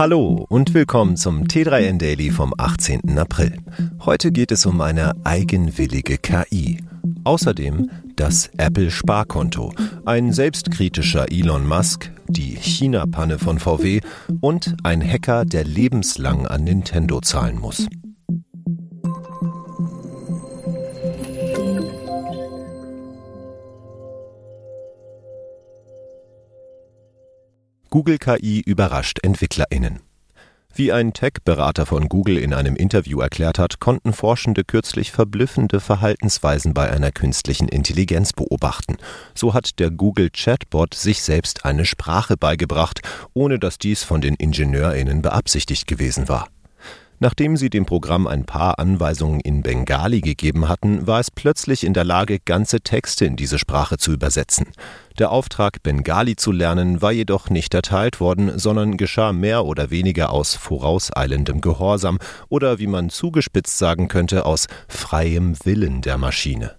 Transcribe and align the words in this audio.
Hallo 0.00 0.46
und 0.48 0.72
willkommen 0.72 1.18
zum 1.18 1.44
T3N 1.44 1.98
Daily 1.98 2.30
vom 2.30 2.54
18. 2.56 3.18
April. 3.18 3.58
Heute 4.06 4.32
geht 4.32 4.50
es 4.50 4.64
um 4.64 4.80
eine 4.80 5.12
eigenwillige 5.24 6.16
KI. 6.16 6.78
Außerdem 7.24 7.90
das 8.16 8.48
Apple 8.56 8.90
Sparkonto, 8.90 9.74
ein 10.06 10.32
selbstkritischer 10.32 11.30
Elon 11.30 11.68
Musk, 11.68 12.10
die 12.28 12.56
China-Panne 12.56 13.38
von 13.38 13.58
VW 13.58 14.00
und 14.40 14.74
ein 14.84 15.06
Hacker, 15.06 15.44
der 15.44 15.64
lebenslang 15.64 16.46
an 16.46 16.64
Nintendo 16.64 17.20
zahlen 17.20 17.58
muss. 17.60 17.86
Google 27.90 28.18
KI 28.18 28.60
überrascht 28.60 29.18
EntwicklerInnen. 29.24 29.98
Wie 30.72 30.92
ein 30.92 31.12
Tech-Berater 31.12 31.86
von 31.86 32.08
Google 32.08 32.38
in 32.38 32.54
einem 32.54 32.76
Interview 32.76 33.18
erklärt 33.18 33.58
hat, 33.58 33.80
konnten 33.80 34.12
Forschende 34.12 34.62
kürzlich 34.62 35.10
verblüffende 35.10 35.80
Verhaltensweisen 35.80 36.72
bei 36.72 36.88
einer 36.88 37.10
künstlichen 37.10 37.66
Intelligenz 37.66 38.32
beobachten. 38.32 38.96
So 39.34 39.54
hat 39.54 39.80
der 39.80 39.90
Google 39.90 40.30
Chatbot 40.30 40.94
sich 40.94 41.22
selbst 41.22 41.64
eine 41.64 41.84
Sprache 41.84 42.36
beigebracht, 42.36 43.00
ohne 43.34 43.58
dass 43.58 43.76
dies 43.76 44.04
von 44.04 44.20
den 44.20 44.36
IngenieurInnen 44.36 45.20
beabsichtigt 45.20 45.88
gewesen 45.88 46.28
war. 46.28 46.46
Nachdem 47.22 47.58
sie 47.58 47.68
dem 47.68 47.84
Programm 47.84 48.26
ein 48.26 48.46
paar 48.46 48.78
Anweisungen 48.78 49.40
in 49.40 49.60
Bengali 49.62 50.22
gegeben 50.22 50.70
hatten, 50.70 51.06
war 51.06 51.20
es 51.20 51.30
plötzlich 51.30 51.84
in 51.84 51.92
der 51.92 52.04
Lage, 52.04 52.38
ganze 52.38 52.80
Texte 52.80 53.26
in 53.26 53.36
diese 53.36 53.58
Sprache 53.58 53.98
zu 53.98 54.10
übersetzen. 54.10 54.68
Der 55.18 55.30
Auftrag, 55.30 55.82
Bengali 55.82 56.36
zu 56.36 56.50
lernen, 56.50 57.02
war 57.02 57.12
jedoch 57.12 57.50
nicht 57.50 57.74
erteilt 57.74 58.20
worden, 58.20 58.58
sondern 58.58 58.96
geschah 58.96 59.34
mehr 59.34 59.66
oder 59.66 59.90
weniger 59.90 60.30
aus 60.30 60.54
vorauseilendem 60.54 61.60
Gehorsam 61.60 62.18
oder, 62.48 62.78
wie 62.78 62.86
man 62.86 63.10
zugespitzt 63.10 63.76
sagen 63.76 64.08
könnte, 64.08 64.46
aus 64.46 64.66
freiem 64.88 65.56
Willen 65.62 66.00
der 66.00 66.16
Maschine. 66.16 66.76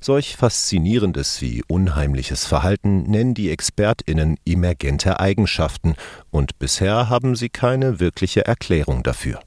Solch 0.00 0.36
faszinierendes 0.36 1.40
wie 1.40 1.62
unheimliches 1.68 2.44
Verhalten 2.44 3.04
nennen 3.04 3.34
die 3.34 3.50
Expertinnen 3.50 4.38
emergente 4.44 5.20
Eigenschaften, 5.20 5.94
und 6.30 6.58
bisher 6.58 7.08
haben 7.08 7.36
sie 7.36 7.48
keine 7.48 8.00
wirkliche 8.00 8.44
Erklärung 8.44 9.04
dafür. 9.04 9.38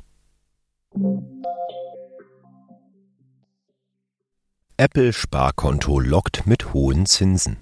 Apple 4.75 5.13
Sparkonto 5.13 6.01
lockt 6.01 6.45
mit 6.45 6.73
hohen 6.73 7.05
Zinsen. 7.05 7.57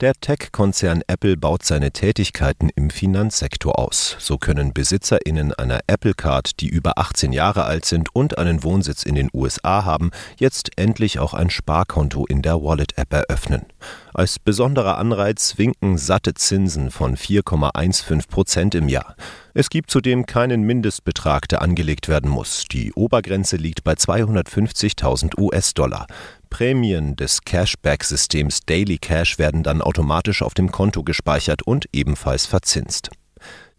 Der 0.00 0.12
Tech-Konzern 0.14 1.02
Apple 1.06 1.36
baut 1.38 1.64
seine 1.64 1.92
Tätigkeiten 1.92 2.68
im 2.74 2.90
Finanzsektor 2.90 3.78
aus. 3.78 4.16
So 4.18 4.36
können 4.36 4.74
BesitzerInnen 4.74 5.54
einer 5.54 5.80
Apple 5.86 6.12
Card, 6.12 6.60
die 6.60 6.68
über 6.68 6.98
18 6.98 7.32
Jahre 7.32 7.64
alt 7.64 7.86
sind 7.86 8.14
und 8.14 8.36
einen 8.36 8.64
Wohnsitz 8.64 9.04
in 9.04 9.14
den 9.14 9.30
USA 9.32 9.86
haben, 9.86 10.10
jetzt 10.36 10.72
endlich 10.76 11.20
auch 11.20 11.32
ein 11.32 11.48
Sparkonto 11.48 12.26
in 12.26 12.42
der 12.42 12.62
Wallet-App 12.62 13.12
eröffnen. 13.12 13.64
Als 14.12 14.38
besonderer 14.38 14.98
Anreiz 14.98 15.56
winken 15.56 15.96
satte 15.96 16.34
Zinsen 16.34 16.90
von 16.90 17.16
4,15 17.16 18.28
Prozent 18.28 18.74
im 18.74 18.88
Jahr. 18.88 19.16
Es 19.54 19.68
gibt 19.68 19.90
zudem 19.90 20.24
keinen 20.24 20.62
Mindestbetrag, 20.62 21.46
der 21.46 21.60
angelegt 21.60 22.08
werden 22.08 22.30
muss. 22.30 22.64
Die 22.70 22.92
Obergrenze 22.94 23.56
liegt 23.56 23.84
bei 23.84 23.92
250.000 23.92 25.38
US-Dollar. 25.38 26.06
Prämien 26.48 27.16
des 27.16 27.42
Cashback-Systems 27.42 28.60
Daily 28.60 28.96
Cash 28.96 29.38
werden 29.38 29.62
dann 29.62 29.82
automatisch 29.82 30.40
auf 30.40 30.54
dem 30.54 30.72
Konto 30.72 31.02
gespeichert 31.02 31.62
und 31.62 31.84
ebenfalls 31.92 32.46
verzinst. 32.46 33.10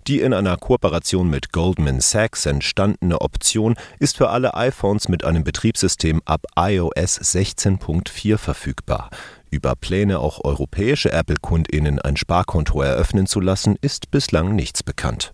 Die 0.06 0.20
in 0.20 0.34
einer 0.34 0.58
Kooperation 0.58 1.30
mit 1.30 1.52
Goldman 1.54 2.02
Sachs 2.02 2.46
entstandene 2.46 3.22
Option 3.22 3.76
ist 4.00 4.18
für 4.18 4.30
alle 4.30 4.54
iPhones 4.54 5.08
mit 5.08 5.24
einem 5.24 5.44
Betriebssystem 5.44 6.22
ab 6.26 6.46
iOS 6.56 7.20
16.4 7.20 8.38
verfügbar. 8.38 9.10
Über 9.50 9.76
Pläne, 9.76 10.20
auch 10.20 10.44
europäische 10.44 11.12
Apple-KundInnen 11.12 12.00
ein 12.00 12.18
Sparkonto 12.18 12.82
eröffnen 12.82 13.26
zu 13.26 13.40
lassen, 13.40 13.76
ist 13.82 14.12
bislang 14.12 14.56
nichts 14.56 14.84
bekannt. 14.84 15.34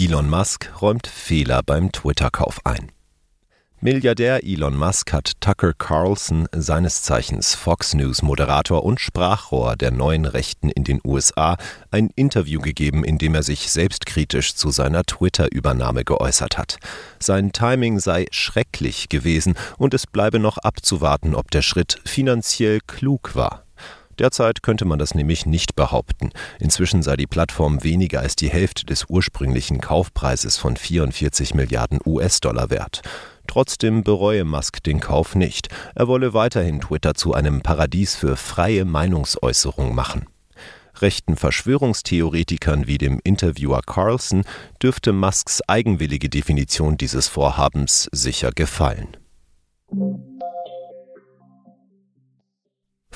Elon 0.00 0.30
Musk 0.30 0.70
räumt 0.80 1.06
Fehler 1.06 1.62
beim 1.62 1.90
Twitter-Kauf 1.92 2.60
ein. 2.64 2.92
Milliardär 3.80 4.42
Elon 4.42 4.76
Musk 4.76 5.12
hat 5.12 5.40
Tucker 5.40 5.72
Carlson, 5.72 6.48
seines 6.52 7.02
Zeichens 7.02 7.54
Fox 7.54 7.94
News 7.94 8.22
Moderator 8.22 8.84
und 8.84 9.00
Sprachrohr 9.00 9.76
der 9.76 9.92
neuen 9.92 10.24
Rechten 10.24 10.68
in 10.68 10.82
den 10.82 11.00
USA, 11.04 11.56
ein 11.92 12.10
Interview 12.16 12.60
gegeben, 12.60 13.04
in 13.04 13.18
dem 13.18 13.36
er 13.36 13.44
sich 13.44 13.70
selbstkritisch 13.70 14.56
zu 14.56 14.70
seiner 14.70 15.04
Twitter-Übernahme 15.04 16.04
geäußert 16.04 16.58
hat. 16.58 16.78
Sein 17.20 17.52
Timing 17.52 18.00
sei 18.00 18.26
schrecklich 18.32 19.08
gewesen 19.08 19.54
und 19.76 19.94
es 19.94 20.08
bleibe 20.08 20.40
noch 20.40 20.58
abzuwarten, 20.58 21.36
ob 21.36 21.52
der 21.52 21.62
Schritt 21.62 22.00
finanziell 22.04 22.80
klug 22.84 23.36
war. 23.36 23.67
Derzeit 24.18 24.62
könnte 24.62 24.84
man 24.84 24.98
das 24.98 25.14
nämlich 25.14 25.46
nicht 25.46 25.76
behaupten. 25.76 26.30
Inzwischen 26.58 27.02
sei 27.02 27.16
die 27.16 27.26
Plattform 27.26 27.84
weniger 27.84 28.20
als 28.20 28.36
die 28.36 28.50
Hälfte 28.50 28.84
des 28.84 29.06
ursprünglichen 29.08 29.80
Kaufpreises 29.80 30.56
von 30.56 30.76
44 30.76 31.54
Milliarden 31.54 32.00
US-Dollar 32.04 32.70
wert. 32.70 33.02
Trotzdem 33.46 34.04
bereue 34.04 34.44
Musk 34.44 34.82
den 34.82 35.00
Kauf 35.00 35.34
nicht. 35.34 35.68
Er 35.94 36.06
wolle 36.06 36.34
weiterhin 36.34 36.80
Twitter 36.80 37.14
zu 37.14 37.32
einem 37.32 37.62
Paradies 37.62 38.14
für 38.14 38.36
freie 38.36 38.84
Meinungsäußerung 38.84 39.94
machen. 39.94 40.26
Rechten 41.00 41.36
Verschwörungstheoretikern 41.36 42.86
wie 42.86 42.98
dem 42.98 43.20
Interviewer 43.22 43.82
Carlson 43.86 44.44
dürfte 44.82 45.12
Musks 45.12 45.60
eigenwillige 45.66 46.28
Definition 46.28 46.96
dieses 46.96 47.28
Vorhabens 47.28 48.08
sicher 48.12 48.50
gefallen. 48.50 49.16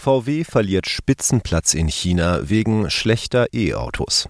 VW 0.03 0.43
verliert 0.43 0.89
Spitzenplatz 0.89 1.75
in 1.75 1.87
China 1.87 2.41
wegen 2.51 2.91
schlechter 2.91 3.47
E-Autos. 3.55 4.29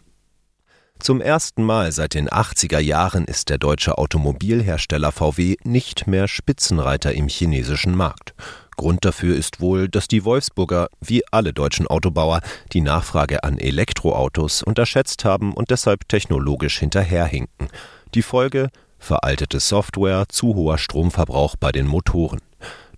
Zum 0.98 1.22
ersten 1.22 1.64
Mal 1.64 1.92
seit 1.92 2.12
den 2.12 2.28
80er 2.28 2.78
Jahren 2.78 3.24
ist 3.24 3.48
der 3.48 3.56
deutsche 3.56 3.96
Automobilhersteller 3.96 5.12
VW 5.12 5.56
nicht 5.64 6.06
mehr 6.06 6.28
Spitzenreiter 6.28 7.14
im 7.14 7.26
chinesischen 7.26 7.96
Markt. 7.96 8.34
Grund 8.76 9.06
dafür 9.06 9.34
ist 9.34 9.62
wohl, 9.62 9.88
dass 9.88 10.08
die 10.08 10.26
Wolfsburger, 10.26 10.88
wie 11.00 11.22
alle 11.30 11.54
deutschen 11.54 11.86
Autobauer, 11.86 12.42
die 12.74 12.82
Nachfrage 12.82 13.42
an 13.42 13.56
Elektroautos 13.56 14.62
unterschätzt 14.62 15.24
haben 15.24 15.54
und 15.54 15.70
deshalb 15.70 16.06
technologisch 16.06 16.80
hinterherhinken. 16.80 17.68
Die 18.14 18.20
Folge 18.20 18.68
veraltete 18.98 19.58
Software, 19.58 20.26
zu 20.28 20.54
hoher 20.54 20.76
Stromverbrauch 20.76 21.56
bei 21.56 21.72
den 21.72 21.86
Motoren. 21.86 22.40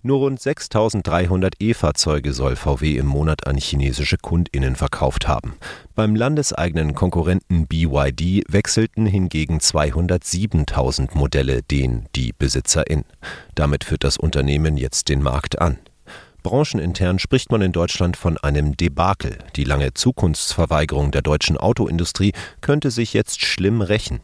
Nur 0.05 0.19
rund 0.19 0.39
6300 0.39 1.55
E-Fahrzeuge 1.59 2.31
soll 2.31 2.55
VW 2.55 2.95
im 2.97 3.07
Monat 3.07 3.47
an 3.47 3.57
chinesische 3.57 4.17
Kundinnen 4.17 4.75
verkauft 4.75 5.27
haben. 5.27 5.55
Beim 5.95 6.15
landeseigenen 6.15 6.93
Konkurrenten 6.93 7.65
BYD 7.65 8.43
wechselten 8.47 9.07
hingegen 9.07 9.57
207.000 9.57 11.17
Modelle 11.17 11.63
den 11.63 12.05
die 12.15 12.33
Besitzerin. 12.37 13.03
Damit 13.55 13.83
führt 13.83 14.03
das 14.03 14.17
Unternehmen 14.17 14.77
jetzt 14.77 15.09
den 15.09 15.23
Markt 15.23 15.59
an. 15.59 15.79
Branchenintern 16.43 17.17
spricht 17.17 17.51
man 17.51 17.63
in 17.63 17.71
Deutschland 17.71 18.15
von 18.15 18.37
einem 18.37 18.77
Debakel. 18.77 19.39
Die 19.55 19.63
lange 19.63 19.95
Zukunftsverweigerung 19.95 21.09
der 21.09 21.23
deutschen 21.23 21.57
Autoindustrie 21.57 22.33
könnte 22.61 22.91
sich 22.91 23.13
jetzt 23.13 23.43
schlimm 23.43 23.81
rächen. 23.81 24.19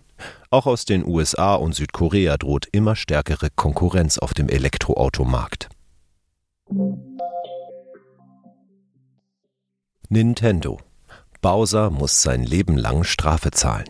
Auch 0.49 0.65
aus 0.65 0.85
den 0.85 1.05
USA 1.05 1.55
und 1.55 1.73
Südkorea 1.73 2.37
droht 2.37 2.67
immer 2.71 2.95
stärkere 2.95 3.49
Konkurrenz 3.55 4.17
auf 4.17 4.33
dem 4.33 4.49
Elektroautomarkt. 4.49 5.69
Nintendo. 10.09 10.79
Bowser 11.41 11.89
muss 11.89 12.21
sein 12.21 12.43
Leben 12.43 12.77
lang 12.77 13.03
Strafe 13.03 13.51
zahlen. 13.51 13.89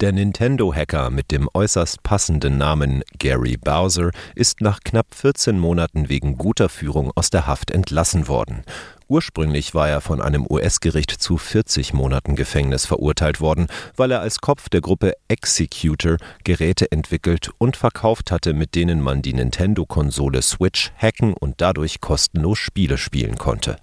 Der 0.00 0.12
Nintendo-Hacker 0.12 1.08
mit 1.08 1.30
dem 1.30 1.48
äußerst 1.54 2.02
passenden 2.02 2.58
Namen 2.58 3.02
Gary 3.18 3.56
Bowser 3.56 4.10
ist 4.34 4.60
nach 4.60 4.80
knapp 4.80 5.14
14 5.14 5.58
Monaten 5.58 6.10
wegen 6.10 6.36
guter 6.36 6.68
Führung 6.68 7.12
aus 7.14 7.30
der 7.30 7.46
Haft 7.46 7.70
entlassen 7.70 8.28
worden. 8.28 8.62
Ursprünglich 9.08 9.72
war 9.72 9.88
er 9.88 10.00
von 10.00 10.20
einem 10.20 10.46
US-Gericht 10.50 11.12
zu 11.12 11.38
40 11.38 11.92
Monaten 11.92 12.34
Gefängnis 12.34 12.86
verurteilt 12.86 13.40
worden, 13.40 13.68
weil 13.96 14.10
er 14.10 14.20
als 14.20 14.40
Kopf 14.40 14.68
der 14.68 14.80
Gruppe 14.80 15.12
Executor 15.28 16.16
Geräte 16.42 16.90
entwickelt 16.90 17.50
und 17.58 17.76
verkauft 17.76 18.32
hatte, 18.32 18.52
mit 18.52 18.74
denen 18.74 19.00
man 19.00 19.22
die 19.22 19.34
Nintendo-Konsole 19.34 20.42
Switch 20.42 20.90
hacken 21.00 21.34
und 21.34 21.60
dadurch 21.60 22.00
kostenlos 22.00 22.58
Spiele 22.58 22.98
spielen 22.98 23.36
konnte. 23.38 23.76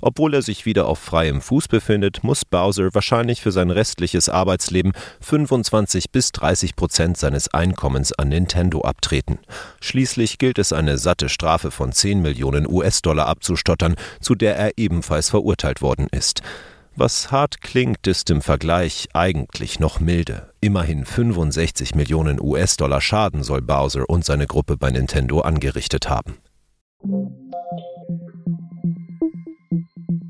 Obwohl 0.00 0.34
er 0.34 0.42
sich 0.42 0.66
wieder 0.66 0.86
auf 0.86 0.98
freiem 0.98 1.40
Fuß 1.40 1.68
befindet, 1.68 2.22
muss 2.22 2.44
Bowser 2.44 2.88
wahrscheinlich 2.92 3.42
für 3.42 3.52
sein 3.52 3.70
restliches 3.70 4.28
Arbeitsleben 4.28 4.92
25 5.20 6.10
bis 6.10 6.32
30 6.32 6.76
Prozent 6.76 7.16
seines 7.16 7.52
Einkommens 7.52 8.12
an 8.12 8.28
Nintendo 8.28 8.82
abtreten. 8.82 9.38
Schließlich 9.80 10.38
gilt 10.38 10.58
es 10.58 10.72
eine 10.72 10.98
satte 10.98 11.28
Strafe 11.28 11.70
von 11.70 11.92
10 11.92 12.22
Millionen 12.22 12.66
US-Dollar 12.66 13.26
abzustottern, 13.26 13.96
zu 14.20 14.34
der 14.34 14.56
er 14.56 14.72
ebenfalls 14.76 15.30
verurteilt 15.30 15.82
worden 15.82 16.08
ist. 16.10 16.42
Was 16.96 17.30
hart 17.30 17.62
klingt, 17.62 18.06
ist 18.06 18.28
im 18.30 18.42
Vergleich 18.42 19.08
eigentlich 19.14 19.80
noch 19.80 20.00
milde. 20.00 20.52
Immerhin 20.60 21.06
65 21.06 21.94
Millionen 21.94 22.40
US-Dollar 22.40 23.00
Schaden 23.00 23.42
soll 23.42 23.62
Bowser 23.62 24.04
und 24.08 24.24
seine 24.24 24.46
Gruppe 24.46 24.76
bei 24.76 24.90
Nintendo 24.90 25.40
angerichtet 25.40 26.10
haben. 26.10 26.38